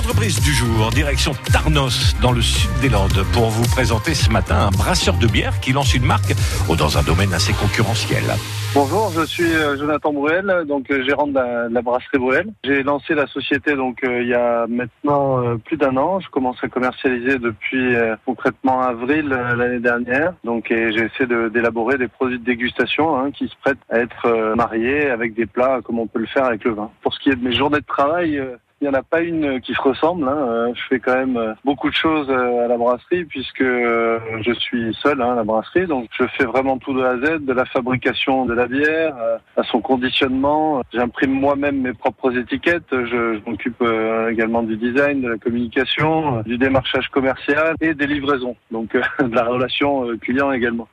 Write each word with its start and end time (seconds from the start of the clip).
L'entreprise 0.00 0.40
du 0.40 0.54
jour, 0.54 0.88
direction 0.88 1.32
Tarnos, 1.52 2.16
dans 2.22 2.32
le 2.32 2.40
sud 2.40 2.70
des 2.80 2.88
Landes, 2.88 3.22
pour 3.34 3.50
vous 3.50 3.68
présenter 3.68 4.14
ce 4.14 4.30
matin 4.30 4.68
un 4.68 4.70
brasseur 4.70 5.14
de 5.18 5.26
bière 5.26 5.60
qui 5.60 5.74
lance 5.74 5.92
une 5.94 6.06
marque 6.06 6.32
dans 6.74 6.96
un 6.96 7.02
domaine 7.02 7.34
assez 7.34 7.52
concurrentiel. 7.52 8.24
Bonjour, 8.72 9.10
je 9.14 9.26
suis 9.26 9.52
euh, 9.54 9.76
Jonathan 9.76 10.14
Bruel, 10.14 10.64
donc 10.66 10.90
euh, 10.90 11.04
gérant 11.04 11.26
de 11.26 11.34
la, 11.34 11.82
brasserie 11.82 12.16
Bruel. 12.16 12.46
J'ai 12.64 12.82
lancé 12.82 13.14
la 13.14 13.26
société 13.26 13.76
donc 13.76 14.02
euh, 14.02 14.22
il 14.22 14.28
y 14.28 14.34
a 14.34 14.66
maintenant 14.68 15.58
plus 15.58 15.76
d'un 15.76 15.94
an. 15.98 16.18
Je 16.20 16.30
commence 16.30 16.56
à 16.62 16.68
commercialiser 16.68 17.38
depuis 17.38 17.94
concrètement 18.24 18.80
avril 18.80 19.28
l'année 19.28 19.80
dernière. 19.80 20.32
Donc 20.44 20.68
j'ai 20.70 21.10
essayé 21.12 21.26
d'élaborer 21.50 21.98
des 21.98 22.08
produits 22.08 22.38
de 22.38 22.44
dégustation 22.44 23.18
hein, 23.18 23.32
qui 23.32 23.48
se 23.48 23.54
prêtent 23.60 23.84
à 23.90 23.98
être 23.98 24.54
mariés 24.56 25.10
avec 25.10 25.34
des 25.34 25.44
plats 25.44 25.80
comme 25.84 25.98
on 25.98 26.06
peut 26.06 26.20
le 26.20 26.26
faire 26.26 26.46
avec 26.46 26.64
le 26.64 26.72
vin. 26.72 26.90
Pour 27.02 27.12
ce 27.12 27.20
qui 27.20 27.28
est 27.28 27.36
de 27.36 27.44
mes 27.44 27.54
journées 27.54 27.80
de 27.80 27.86
travail. 27.86 28.40
Il 28.80 28.88
n'y 28.88 28.88
en 28.88 28.98
a 28.98 29.02
pas 29.02 29.20
une 29.20 29.60
qui 29.60 29.74
se 29.74 29.80
ressemble. 29.80 30.26
hein. 30.26 30.36
Euh, 30.48 30.72
Je 30.74 30.80
fais 30.88 31.00
quand 31.00 31.14
même 31.14 31.36
euh, 31.36 31.52
beaucoup 31.64 31.90
de 31.90 31.94
choses 31.94 32.28
euh, 32.30 32.64
à 32.64 32.68
la 32.68 32.78
brasserie 32.78 33.24
puisque 33.24 33.62
je 33.62 34.52
suis 34.58 34.94
seul 34.94 35.20
hein, 35.20 35.32
à 35.32 35.34
la 35.36 35.44
brasserie. 35.44 35.86
Donc 35.86 36.08
je 36.18 36.24
fais 36.38 36.44
vraiment 36.44 36.78
tout 36.78 36.94
de 36.94 37.02
A 37.02 37.10
à 37.10 37.16
Z, 37.18 37.44
de 37.44 37.52
la 37.52 37.64
fabrication 37.66 38.46
de 38.46 38.54
la 38.54 38.66
bière 38.66 39.14
à 39.56 39.62
son 39.64 39.80
conditionnement. 39.80 40.82
J'imprime 40.92 41.32
moi-même 41.32 41.80
mes 41.80 41.92
propres 41.92 42.36
étiquettes. 42.36 42.84
Je, 42.90 43.06
je 43.34 43.50
m'occupe 43.50 43.82
également 44.30 44.62
du 44.62 44.76
design, 44.76 45.20
de 45.22 45.28
la 45.28 45.38
communication, 45.38 46.42
du 46.42 46.56
démarchage 46.56 47.08
commercial 47.08 47.74
et 47.80 47.94
des 47.94 48.06
livraisons. 48.06 48.56
Donc 48.70 48.92
de 49.20 49.34
la 49.34 49.44
relation 49.44 50.06
client 50.18 50.52
également. 50.52 50.88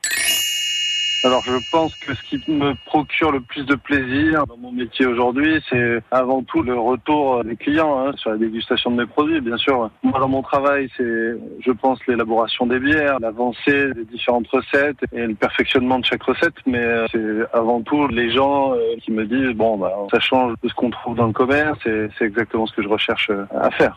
Alors 1.24 1.42
je 1.42 1.70
pense 1.72 1.96
que 1.96 2.14
ce 2.14 2.22
qui 2.22 2.40
me 2.48 2.74
procure 2.86 3.32
le 3.32 3.40
plus 3.40 3.66
de 3.66 3.74
plaisir 3.74 4.46
dans 4.46 4.56
mon 4.56 4.70
métier 4.70 5.04
aujourd'hui, 5.04 5.60
c'est 5.68 6.00
avant 6.12 6.44
tout 6.44 6.62
le 6.62 6.78
retour 6.78 7.42
des 7.44 7.56
clients 7.56 7.98
hein, 7.98 8.12
sur 8.16 8.30
la 8.30 8.36
dégustation 8.36 8.92
de 8.92 8.96
mes 8.98 9.06
produits. 9.06 9.40
Bien 9.40 9.56
sûr, 9.56 9.90
moi 10.04 10.20
dans 10.20 10.28
mon 10.28 10.42
travail, 10.42 10.88
c'est, 10.96 11.34
je 11.60 11.72
pense, 11.72 11.98
l'élaboration 12.06 12.66
des 12.66 12.78
bières, 12.78 13.18
l'avancée 13.18 13.92
des 13.94 14.04
différentes 14.04 14.46
recettes 14.48 14.98
et 15.12 15.26
le 15.26 15.34
perfectionnement 15.34 15.98
de 15.98 16.04
chaque 16.04 16.22
recette. 16.22 16.54
Mais 16.66 16.78
euh, 16.78 17.06
c'est 17.10 17.56
avant 17.56 17.82
tout 17.82 18.06
les 18.06 18.30
gens 18.30 18.74
euh, 18.74 18.78
qui 19.02 19.10
me 19.10 19.26
disent 19.26 19.56
bon, 19.56 19.76
bah, 19.76 19.92
ça 20.12 20.20
change 20.20 20.54
de 20.62 20.68
ce 20.68 20.74
qu'on 20.74 20.90
trouve 20.90 21.16
dans 21.16 21.26
le 21.26 21.32
commerce 21.32 21.84
et 21.84 22.06
c'est 22.16 22.26
exactement 22.26 22.66
ce 22.66 22.74
que 22.74 22.82
je 22.82 22.88
recherche 22.88 23.30
euh, 23.30 23.44
à 23.58 23.70
faire. 23.72 23.94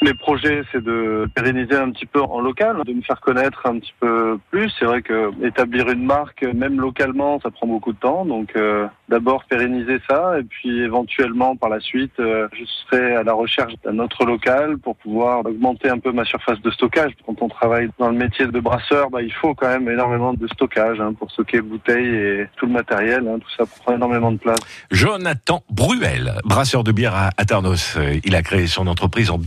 Mes 0.00 0.14
projets, 0.14 0.62
c'est 0.70 0.82
de 0.82 1.28
pérenniser 1.34 1.74
un 1.74 1.90
petit 1.90 2.06
peu 2.06 2.20
en 2.22 2.40
local, 2.40 2.76
de 2.86 2.92
me 2.92 3.02
faire 3.02 3.20
connaître 3.20 3.62
un 3.66 3.78
petit 3.80 3.92
peu 3.98 4.38
plus. 4.50 4.72
C'est 4.78 4.84
vrai 4.84 5.02
que 5.02 5.30
établir 5.44 5.88
une 5.90 6.04
marque, 6.04 6.44
même 6.44 6.80
localement, 6.80 7.40
ça 7.40 7.50
prend 7.50 7.66
beaucoup 7.66 7.92
de 7.92 7.98
temps. 7.98 8.24
Donc, 8.24 8.52
euh, 8.54 8.86
d'abord 9.08 9.44
pérenniser 9.44 9.98
ça, 10.08 10.38
et 10.38 10.44
puis 10.44 10.80
éventuellement, 10.82 11.56
par 11.56 11.68
la 11.68 11.80
suite, 11.80 12.12
euh, 12.20 12.46
je 12.52 12.64
serai 12.64 13.16
à 13.16 13.22
la 13.24 13.32
recherche 13.32 13.72
d'un 13.84 13.98
autre 13.98 14.24
local 14.24 14.78
pour 14.78 14.94
pouvoir 14.96 15.44
augmenter 15.44 15.88
un 15.88 15.98
peu 15.98 16.12
ma 16.12 16.24
surface 16.24 16.60
de 16.62 16.70
stockage. 16.70 17.12
Quand 17.26 17.40
on 17.42 17.48
travaille 17.48 17.88
dans 17.98 18.10
le 18.10 18.16
métier 18.16 18.46
de 18.46 18.60
brasseur, 18.60 19.10
bah, 19.10 19.22
il 19.22 19.32
faut 19.32 19.54
quand 19.54 19.68
même 19.68 19.88
énormément 19.88 20.32
de 20.32 20.46
stockage 20.48 21.00
hein, 21.00 21.12
pour 21.18 21.30
stocker 21.32 21.60
bouteilles 21.60 22.14
et 22.14 22.46
tout 22.56 22.66
le 22.66 22.72
matériel. 22.72 23.26
hein. 23.26 23.38
tout 23.40 23.50
ça 23.56 23.64
prend 23.82 23.94
énormément 23.94 24.30
de 24.30 24.38
place. 24.38 24.58
Jonathan 24.92 25.62
Bruel, 25.70 26.34
brasseur 26.44 26.84
de 26.84 26.92
bière 26.92 27.14
à 27.16 27.30
à 27.36 27.44
Tarnos. 27.44 27.96
Euh, 27.96 28.20
Il 28.24 28.34
a 28.36 28.42
créé 28.42 28.66
son 28.66 28.86
entreprise 28.86 29.30
en 29.30 29.38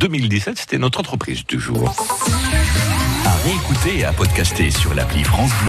2017. 0.41 0.57
C'était 0.57 0.77
notre 0.77 0.99
entreprise 0.99 1.45
du 1.45 1.59
jour. 1.59 1.93
À 3.25 3.35
réécouter 3.43 3.99
et 3.99 4.05
à 4.05 4.13
podcaster 4.13 4.71
sur 4.71 4.93
l'appli 4.93 5.23
France. 5.23 5.51